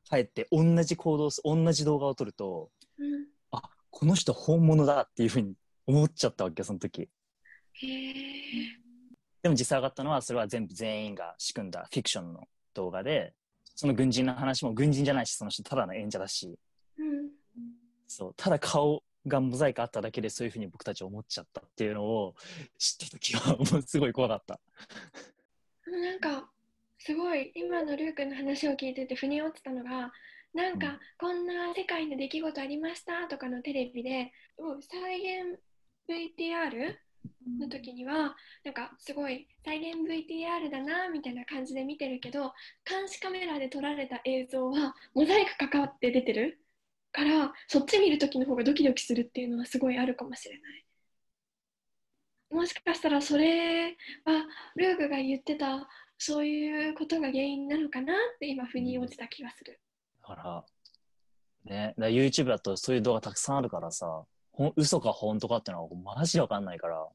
[0.09, 5.53] 入って同じ行動す同じ動画を撮るとうんあこの人本物だっていうふうに
[5.85, 7.09] 思っちゃったわけよその時。
[9.43, 13.33] でも実際上がったのはそれは全部全員が仕組んだフィクションの動画で
[13.75, 16.57] その軍人の話も軍人じゃないしその人ただの演者だし
[16.97, 17.29] うん
[18.07, 22.35] そうただ顔がモザイクあっただけでそういうふうに僕たち思っちゃったっていうのを
[22.79, 24.59] 知った時はもうすごい怖かった。
[25.85, 26.49] なんか
[26.99, 30.11] すごい今のルークの話を聞いてて腑に落ちたのが
[30.53, 30.79] なんうん。
[30.79, 35.59] かこんな世界の出来事ありましたとかのテレビでうん再現
[36.07, 36.95] VTR
[37.59, 42.53] の時にはなんかすごい再現 VTR だなみたいな感じで見てるけど
[42.85, 46.59] 監視カメラで撮られた映像はモザイクかかって出てる？
[47.11, 50.85] からそっち見る時の方がドキドキするっていうのはすごいあるかもしれない。
[52.49, 53.91] もしかしたらそれ
[54.25, 59.79] はルークが言ってたそういうことが原因なのかなって今腑に落ちた気がする。
[60.27, 60.65] だか
[61.65, 67.07] ら、ね、だから YouTube だとそういう動画たくさんあるからさ、ほん嘘か本当かっていうのはマジでわかんないから、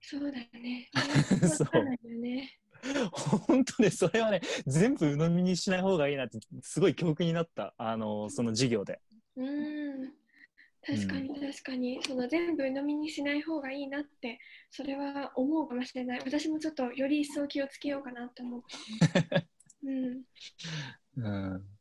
[0.00, 0.90] そうだよね。
[1.48, 1.66] そう。
[1.66, 2.58] わかんないよね。
[3.46, 9.00] 本当ね、それはね、全部鵜呑みにしない方がいいなって、すごい教訓になった、あの、その授業で。
[9.36, 10.21] うん
[10.84, 14.40] 確かに確かに、その全部鵜呑みにしない方がいいなって
[14.70, 16.20] それは思うかもしれない。
[16.24, 18.78] 私もちょっとより一層気をつけようかなって思った、
[19.84, 20.22] うん、
[21.16, 21.78] うん。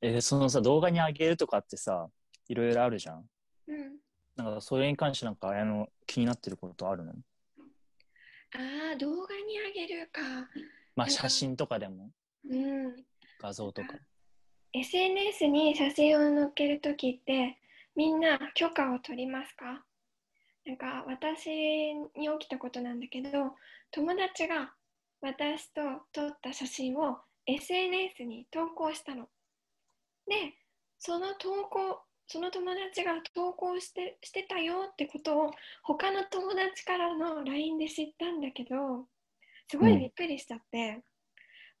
[0.00, 2.08] え、そのさ、動画に上げるとかってさ、
[2.48, 3.28] いろいろあるじゃん。
[3.66, 3.98] うん、
[4.36, 7.12] なんか、それに関してなんか、あの、気になってることあるの？
[7.12, 10.20] ああ動画にあげるか。
[10.94, 12.10] まあ、写真とかでも、
[12.48, 13.04] うん。
[13.40, 13.94] 画像とか。
[14.72, 17.58] SNS に写真を載っけるときって
[17.96, 19.84] みんな許可を取りますか？
[20.66, 23.28] なんか私に起きたことなんだけど
[23.90, 24.72] 友達が
[25.20, 25.80] 私と
[26.12, 29.28] 撮った写真を SNS に投稿したの。
[30.26, 30.54] で
[30.98, 35.50] その投稿その友達が投稿してしてたよってことを
[35.82, 39.06] 他の友達からの LINE で知ったんだけど
[39.68, 41.02] すごいびっくりしちゃって、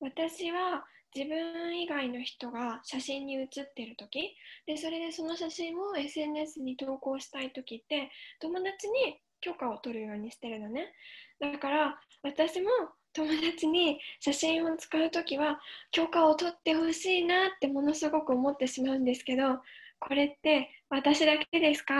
[0.00, 4.34] 私は自分以外の人が写真に写ってる時
[4.66, 10.92] でそれでその写真を SNS に投稿したい時って友達に許可を取るようにしてるのね
[11.40, 12.68] だから私も
[13.12, 15.60] 友達に写真を使う時は
[15.92, 19.60] 許可を取ってほしいなってものすごく思ってしまうんですけど
[20.00, 21.94] これって私だけですか？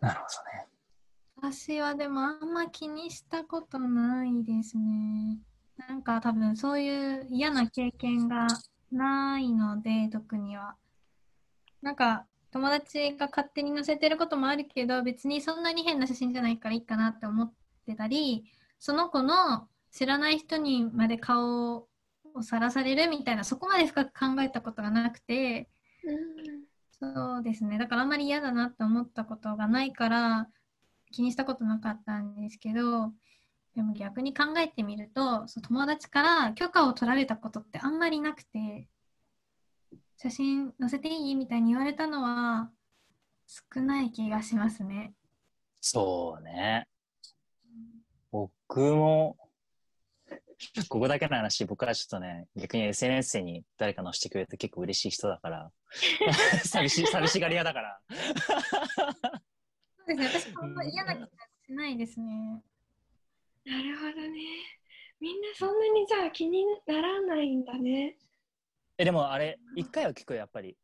[0.00, 0.26] なるほ
[1.40, 1.54] どね。
[1.54, 5.38] 私はでもあんま気にしたことないですね。
[5.88, 8.46] なんか多分そういう嫌な経験が
[8.90, 10.76] ないので、特には。
[11.80, 17.52] なんか友達が勝手に載せてることもあるけど、別にそんなに変な写真じゃないからいいかなって思っ
[17.86, 18.44] てたり、
[18.78, 21.76] その子の知らない人にまで顔
[22.34, 25.68] をさらされるみたいな、そこまで深く考えたことがなくて、
[26.04, 27.78] うんそうですね。
[27.78, 30.48] だからあんまり嫌だなって思ったことがないから
[31.10, 33.12] 気にしたことなかったんですけど、
[33.74, 38.88] でも逆に考えてみると、そう友達から許可を取られたことってあんまりなくて、
[40.18, 41.34] 写真載せていい？
[41.34, 42.70] みたいに言われたのは
[43.74, 45.14] 少ない気がしますね。
[45.80, 46.86] そうね。
[48.30, 49.36] 僕も、
[50.88, 55.72] ここだけの話、僕はちょっとね、逆に SNS に誰か載せてくれて結構嬉しい人だから、
[56.64, 58.00] 寂し、寂しがり屋だから。
[60.06, 60.50] そうですね。
[60.52, 61.26] 私もあんま嫌な気が
[61.66, 62.62] しないですね。
[63.64, 64.40] なるほどね。
[65.20, 68.16] みんなそんなにじゃあ気にならないんだね。
[68.98, 70.76] え、でもあれ、一回は聞くよ、やっぱり。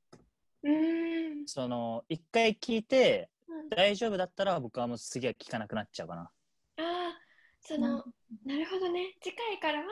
[0.62, 1.47] うーん。
[1.47, 3.69] その、一回聞いて、うん。
[3.69, 6.23] 大丈夫だったら僕はもう次は聞かなくなっちゃうかな。
[6.23, 6.31] あ
[6.79, 7.19] あ
[7.61, 8.05] その
[8.47, 9.17] なるほどね。
[9.21, 9.87] 次回からは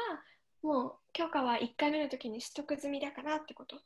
[0.63, 3.77] もう許可は1回目の時に取得済みだからってこと？
[3.77, 3.81] っ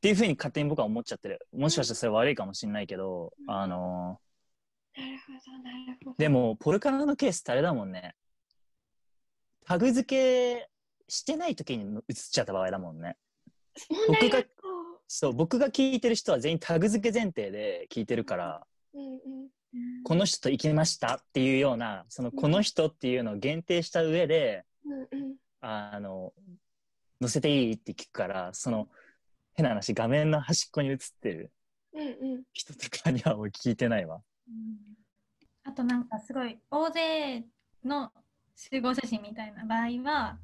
[0.00, 1.46] ていうふうに勝手に僕は思っちゃってる。
[1.52, 3.50] もしかしたらそれ悪いかもしれないけど、うん。
[3.50, 4.20] あの
[4.96, 8.14] なるほどなるほどでも、ポルカナのケースあれだもんね。
[9.64, 10.68] タグ付け
[11.08, 13.16] してない時に映っちゃった場合だもんね。
[14.08, 14.48] 問題が僕
[15.06, 19.20] そう、僕が聞いてる人は全員タグ付け前提で聞いてるから、うんうん
[20.02, 26.32] この人と行きましたっていうような、そのこの人っていうのを限定した上で、うんうんあの、
[27.20, 28.88] 載せていいって聞くから、その、
[29.54, 31.52] 変な話、画面の端っこに映ってる
[31.92, 34.22] うんうん人とかにはもう聞いてないわ。
[35.64, 37.44] あとなんかすごい大勢
[37.84, 38.10] の
[38.56, 40.38] 集合写真みたいな場合は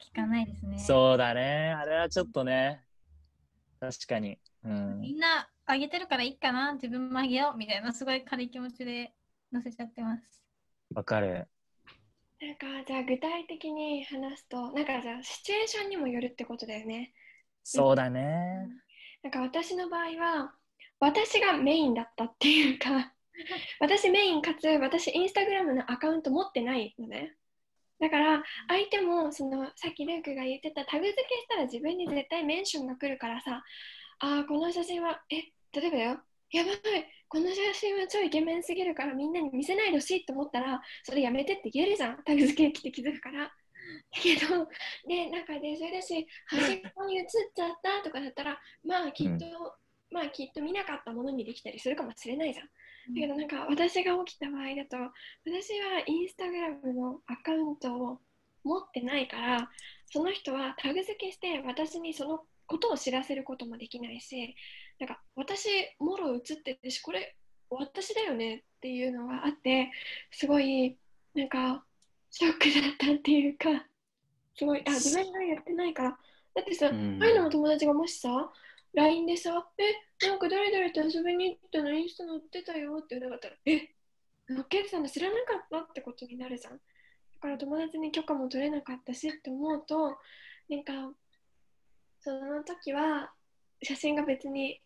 [0.00, 0.78] 聞かないですね。
[0.78, 1.74] そうだね。
[1.76, 2.82] あれはちょっとね。
[3.80, 4.38] 確かに。
[4.64, 5.00] うん。
[5.00, 9.12] みんなあげてるからいいかな、自分もあげようみたいな、すごい軽い気持ちで
[9.52, 10.42] 載せちゃってます。
[10.94, 11.48] わかる。
[12.40, 17.14] なんかじゃあ具体的に話すとなんかじゃあシチュエーションにもよるってことだよね
[17.62, 18.68] そうだね。
[19.22, 20.52] なんか私の場合は
[21.00, 23.13] 私がメインだったっていうか
[23.80, 27.36] 私メインかつ私インスタグラムのアカウント持ってないのね。
[28.00, 33.62] だから相手もそのさっきルークが言ってたタグ付けしたら自分に絶対メンションが来るからさ
[34.18, 35.36] あーこの写真はえ
[35.72, 36.20] 例えばだよ。
[36.50, 36.76] やばい。
[37.28, 42.22] この写真は超イケメンすぎるからみんなに見せないでほしいと思ったらそれやめてって言えるじゃん。
[42.22, 43.44] タグ付け来て気づくから。
[43.44, 43.52] だ
[44.22, 44.68] けど
[45.06, 49.44] でなんかでそれだし端っこに映っちゃったとかだったらまあきっと、
[50.10, 52.68] まあきっと見なかったものにできたりするかもしれないじゃん
[53.08, 54.96] だけどなんか私が起きた場合だと
[55.44, 58.18] 私はインスタグラムのアカウントを
[58.64, 59.70] 持ってないから
[60.10, 64.54] その人はタグ付けして私にそのことを知らせることもできないし
[64.98, 67.36] なんか私もろ映ってるしこれ
[67.70, 69.90] 私だよねっていうのがあって
[70.30, 70.96] すごい
[71.34, 71.84] なんか
[72.30, 73.86] ショックだったっていうか
[74.56, 76.18] すごいあ自分がやってないから。
[76.54, 77.18] だってさ、うん。
[77.20, 78.50] ああいうのも友達がもしさ
[78.94, 83.94] LINE でさえなんか誰々と遊びに行ったのインスタ載ってたよって言わなかったらえ
[84.48, 86.74] 載っけてたの知らなかったってことになるじゃん。
[86.74, 86.78] だ
[87.40, 90.16] から友達に許可も取れなかったしって思うと
[90.68, 90.92] なんか
[92.20, 93.32] その時は
[93.82, 94.80] 写真が別に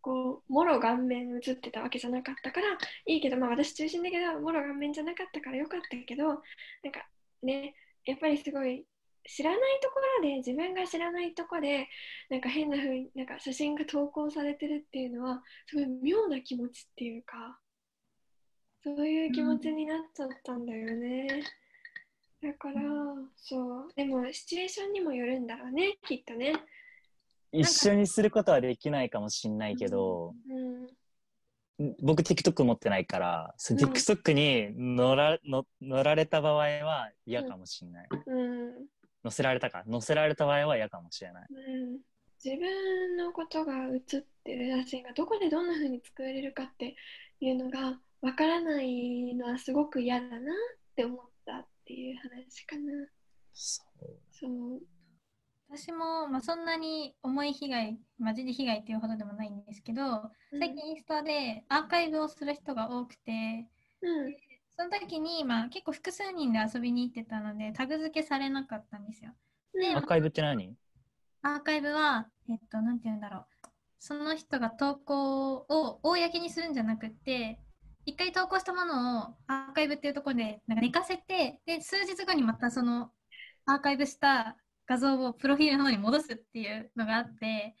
[0.00, 2.66] こうもろ顔面写ってたわけじゃなかったから
[3.06, 7.06] いいけどまあ私中心だけどもろ顔面じゃなかったからよかったけどなんか
[7.42, 8.84] ねやっぱりすごい
[9.24, 11.88] 知らないところで自分が知らないところで
[12.30, 17.58] なんか変な風になんか写真が投稿されてるっていうのはすごい妙な気持ちっていうか
[18.84, 21.44] そういう気持ちになっちゃったんだよね、
[22.42, 22.80] だから
[23.36, 23.88] そう。
[23.94, 26.54] でもシチュエーションにもよるんだろうねきっとね。
[27.52, 30.88] 一緒にすることはできないかもしんないけど、うん
[32.00, 33.84] 僕 TikTok 持ってないから、そううん。
[33.84, 38.08] TikTok に乗らの乗られた場合は嫌かもしんない。
[38.26, 38.72] うん
[39.22, 39.84] 載せられたか。
[39.90, 41.46] 載せられた場合は嫌かもしれない。
[41.50, 41.98] うん
[42.44, 46.96] 自分のことが写ってる写真がどこでどんな風に作られるかって
[47.38, 50.40] いうのがわからないのはすごく嫌だなっ
[50.96, 53.06] て思ったっていう話かな。
[53.52, 54.80] そうそう。
[55.68, 60.02] 私も、まあ、そんなに重い被害、マジで被害っていうほどでもないんですけど、
[60.58, 63.68] 最近インスタでアーカイブをする人が多くて、
[64.02, 64.36] うん。
[64.76, 69.32] その時に、まあ、結構複数人で遊びに行ってたので、タグ付けされなかったんですよ。
[69.74, 70.74] うんアーカイブって何？
[71.42, 73.46] アーカイブは、えっと、なんて言うんだろう。
[73.98, 77.60] その人が投稿を公にするんじゃなくって、
[78.04, 83.10] 一回投稿したものをアーカイブっていうところでなんか寝かせて、で、数日後にまたその
[83.66, 84.56] アーカイブした
[84.88, 87.76] 画像をプロフィールの方に戻すっていうのがあって、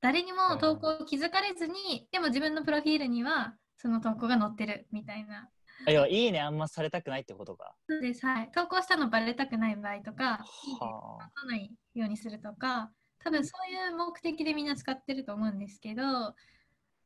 [0.00, 5.48] 誰にも投稿を気づかれずに、でも自分のプロフィールにはその投稿が載ってるみたいな。
[5.86, 7.74] あ要はいいねあんまされたくないってことか。
[7.88, 8.50] そうです、はい。
[8.54, 10.44] 投稿したのバレたくない場合とか、
[10.80, 11.30] はあ。
[11.40, 12.90] さないようにするとか
[13.22, 16.34] 多分そういう目的でみんな使ってると思うんですけど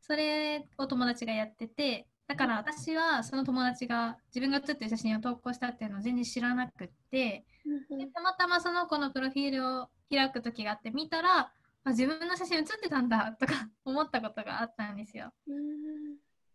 [0.00, 7.44] それを友達がやっててだから私はその友達が自分が写ってる写真を投稿したっていうのを全然知らなくって
[7.90, 11.52] うんでたまたまその子のプロフィールを開く時があって見たら
[11.84, 13.54] あ自分の写真写ってたんだとか
[13.84, 15.32] 思ったことがあったんですよ。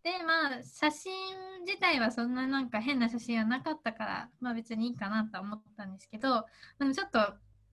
[0.06, 1.14] うんでまあ写真
[1.66, 6.46] 自体はそんななんか変な写真はなかったからまあ別にいいかなとは思ったんですけど
[6.80, 7.20] でもちょっと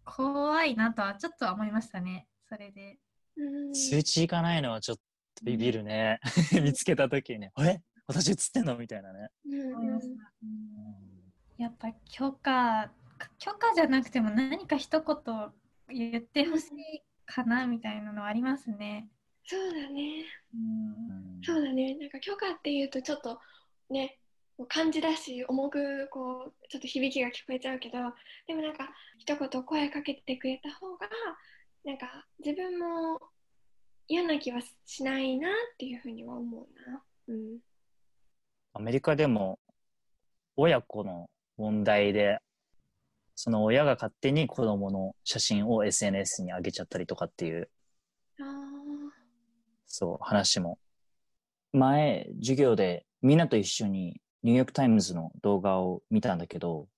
[0.05, 2.99] 怖いなとはちょっとは思いましたねそれで。
[3.37, 3.75] うん。
[3.75, 5.03] 数値いかないのはちょっと
[5.43, 6.21] ビビるね。
[6.63, 7.81] 見つけた時に、え？
[8.07, 8.77] 私映ってんの？
[8.77, 9.29] みたいなね。
[11.57, 12.91] やっぱ許可
[13.39, 15.53] 許可じゃなくても何か一言
[15.89, 19.09] 言ってほしいかなみたいなのはありますね、
[19.47, 20.25] そうだね。
[20.55, 21.95] うんそうだね。
[21.97, 23.39] なんか許可っていうとちょっと
[23.91, 24.19] ね、
[24.69, 27.99] 漢字だし重くこうちょっと響きが聞こえちゃうけど、
[28.47, 31.09] でもなんか一言声かけてくれた方が
[31.85, 33.21] なんか自分も
[34.09, 37.03] 嫌な気はしないなっていうふうには思うな。
[37.29, 37.59] うん。
[38.73, 39.59] アメリカでも
[40.57, 42.39] 親子の問題で、
[43.35, 47.69] その親が勝手に子供の写真を SNS に上げちゃったりとかっていう、
[48.41, 48.74] あ
[49.95, 50.81] そう、話も。
[51.73, 56.89] 前、授業でみんなと一緒にニューヨークタイムズの動画を見たんだけど、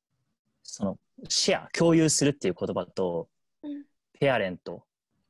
[0.63, 3.29] その、シェア、共有するっていう言葉と、
[3.63, 3.85] うん
[4.19, 4.87] parent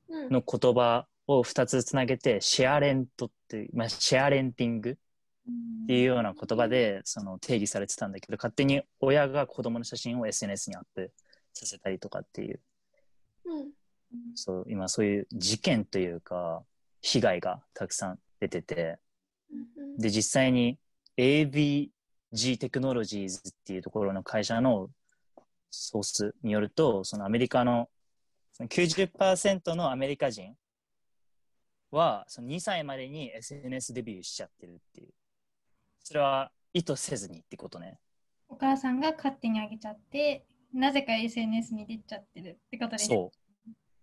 [0.09, 0.31] うん。
[0.31, 11.13] の言葉を2つつなげて、 sharent っていう、まあ、 sharenting っていうような言葉でその定義されてたんだけど勝手に親が子供の写真を SNS にアップ
[11.53, 12.61] させたりとかっていう
[13.47, 13.71] うん。
[14.37, 16.63] そう今そういう事件というか
[17.07, 18.99] 被害がたくさん出てて、
[19.51, 20.77] うんで、実際に
[21.17, 24.91] AVG テクノロジーズっていうところの会社の
[25.71, 27.89] ソースによると、そのアメリカの
[28.53, 30.55] その90%のアメリカ人
[31.93, 35.11] はその2歳までに SNS デビューしちゃってるっていう。
[36.03, 37.99] それは意図せずにってことね。
[38.49, 40.45] お母さんが勝手にあげちゃって、
[40.75, 43.07] なぜか SNS に出ちゃってるってことです。
[43.07, 43.46] そう。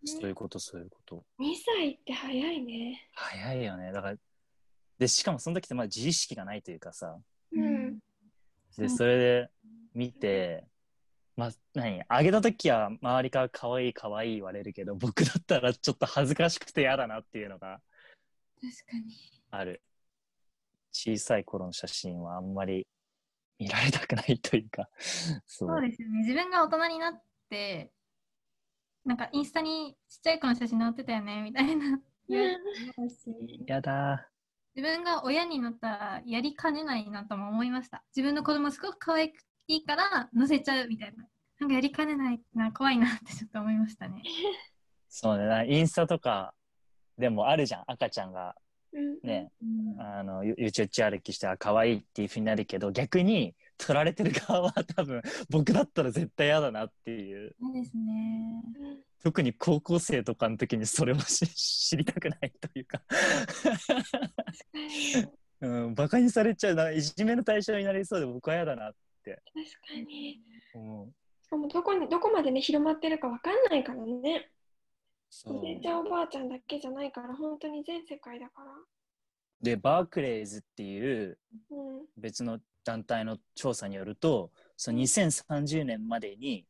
[0.06, 1.24] そういうこと、そういうこと。
[1.40, 3.10] 2歳って早いね。
[3.14, 3.92] 早いよね。
[3.92, 4.18] だから、
[5.00, 7.18] で、しかもその時ってまだ自意識がないというかさ、
[7.52, 8.00] うん。
[8.78, 9.50] で、それで
[9.94, 10.66] 見て、
[11.36, 12.04] まあ、何？
[12.08, 17.82] あげた時は周りから可愛い可愛い言われるけど、僕だったらちょっと恥ずかしくて嫌だなっていうのが
[18.62, 19.16] 確かに。
[19.50, 19.82] ある。
[20.92, 22.86] 小さい頃の写真はあんまり
[23.58, 24.90] 見られたくないというか、
[25.48, 25.70] そう。
[25.70, 26.20] そうですよね。
[26.20, 27.92] 自分が大人になって、
[29.06, 32.00] なんかインスタにちっちゃい子の写真載ってたよねみたいな。
[33.68, 34.30] やだ
[34.76, 38.04] 自分が親になったらやりかねないなとも思いました。
[38.16, 41.28] 自分の子供すごく可愛くいいから載せちゃうみたいな。
[41.60, 44.24] なんかやりかねないな、怖いなってちょっと思いましたね。
[45.10, 46.54] そうね、なインスタとか
[47.18, 48.56] でもあるじゃん、赤ちゃんが
[48.94, 49.20] うん。
[49.24, 53.56] ね、うんあの、ゆゆちゅち歩きして、あ、可愛いっていうふうになるけど、逆に
[53.86, 57.56] 撮られてる側は多分、 僕だったら絶対嫌だなっていう。
[57.60, 58.64] そうですね。
[58.80, 64.20] うん特に高校生とかの時にそれをし知りたくないというか、確か
[64.74, 65.26] に。
[65.62, 69.42] うん、バカにされちゃうな、いじめの対象になりそうで僕は嫌だなって
[69.88, 70.42] 確かに。
[70.74, 71.14] 思う。
[71.42, 74.50] しかもどこにどこまでね広まってるかわかんないからね。
[75.46, 78.74] おじいちゃんおばあちゃんだけじゃないから本当に全世界だから。
[79.62, 81.40] で、バークレイズっていう
[81.72, 82.06] うん。
[82.18, 86.66] 別の団体の調査によると、その2030年までに、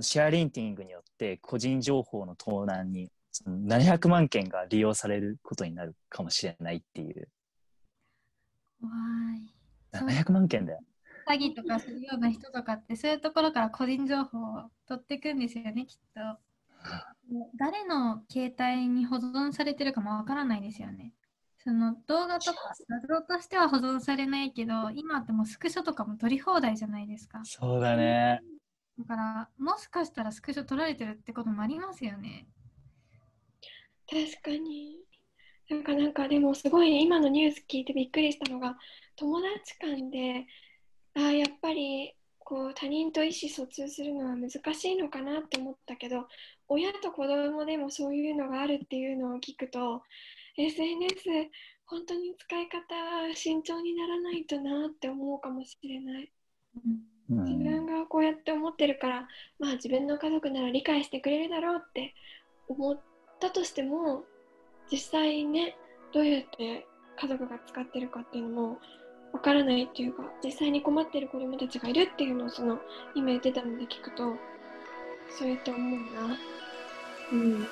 [0.00, 7.28] シェアリンティングによって個人情報の盗難にその700万件が利用されることになるかもしれないっていう。
[8.80, 8.92] 怖
[9.36, 9.52] い。
[9.92, 10.80] そう700万件だよ。
[11.28, 16.20] 詐欺とかするような人とかってそういうところから個人情報を取っていくんですよねきっと
[17.56, 21.12] 誰の携帯に保存されてるかもわからないですよね
[21.62, 28.40] その動画とか画像としては保存されないけど今ってもうスクショとかも撮り放題じゃないですかそうだね。
[28.98, 32.46] だからもしかしたらスクショ撮られてるってこともありますよね
[34.10, 34.96] 確かに。
[35.70, 38.76] なんかなんかでもすごい今のニュース聞いてびっくりしたのが
[39.16, 40.46] 友達間で
[41.14, 46.26] あーやっぱりこう他人と意思疎通するのは難しいのかなって思ったけど
[46.66, 50.02] 親と子供でもそういうのがあるっていうのを聞くと
[50.56, 51.50] SNS
[51.86, 56.32] 本当に使い方慎重にならないとなって思うかもしれない。
[57.30, 57.44] うん。
[57.44, 59.28] 自分がこうやって思ってるから、
[59.58, 62.14] まあ自分の家族なら理解してくれるだろうって
[62.68, 63.00] 思っ
[63.40, 64.24] たとしても
[64.90, 65.76] 実際ね
[66.12, 66.86] どうやって
[67.20, 68.78] 家族が使ってるかっていうのも
[69.32, 72.78] わからないっていうか実際に困ってる子供たちがいるっていうのをその
[73.14, 74.34] 今言ってたので聞くと
[75.38, 76.36] そうやって思うな。
[77.32, 77.66] うん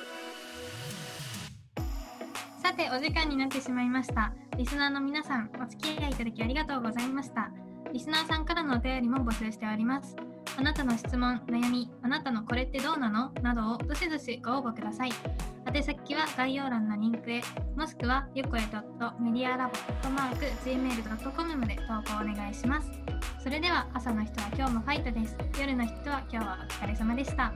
[2.69, 4.35] さてお時間になってしまいました。
[4.59, 7.51] リスナーの皆さんお付き合いいただきありがとうございました。
[7.95, 10.15] リスナーさんからのお便りも募集しております。
[10.59, 13.33] あなたの質問、悩み、あなたのこれってどうなの？
[13.41, 15.13] などをどしどしご応募ください。
[15.75, 17.41] 宛先は概要欄のリンクへ。
[17.75, 21.89] もしくはよこえ .medialab.gmail.com まで投稿
[22.23, 22.91] お願いします。
[23.43, 25.39] それでは朝の人は今日もファイトです。
[25.59, 27.51] 夜の人は今日はお疲れ様でした。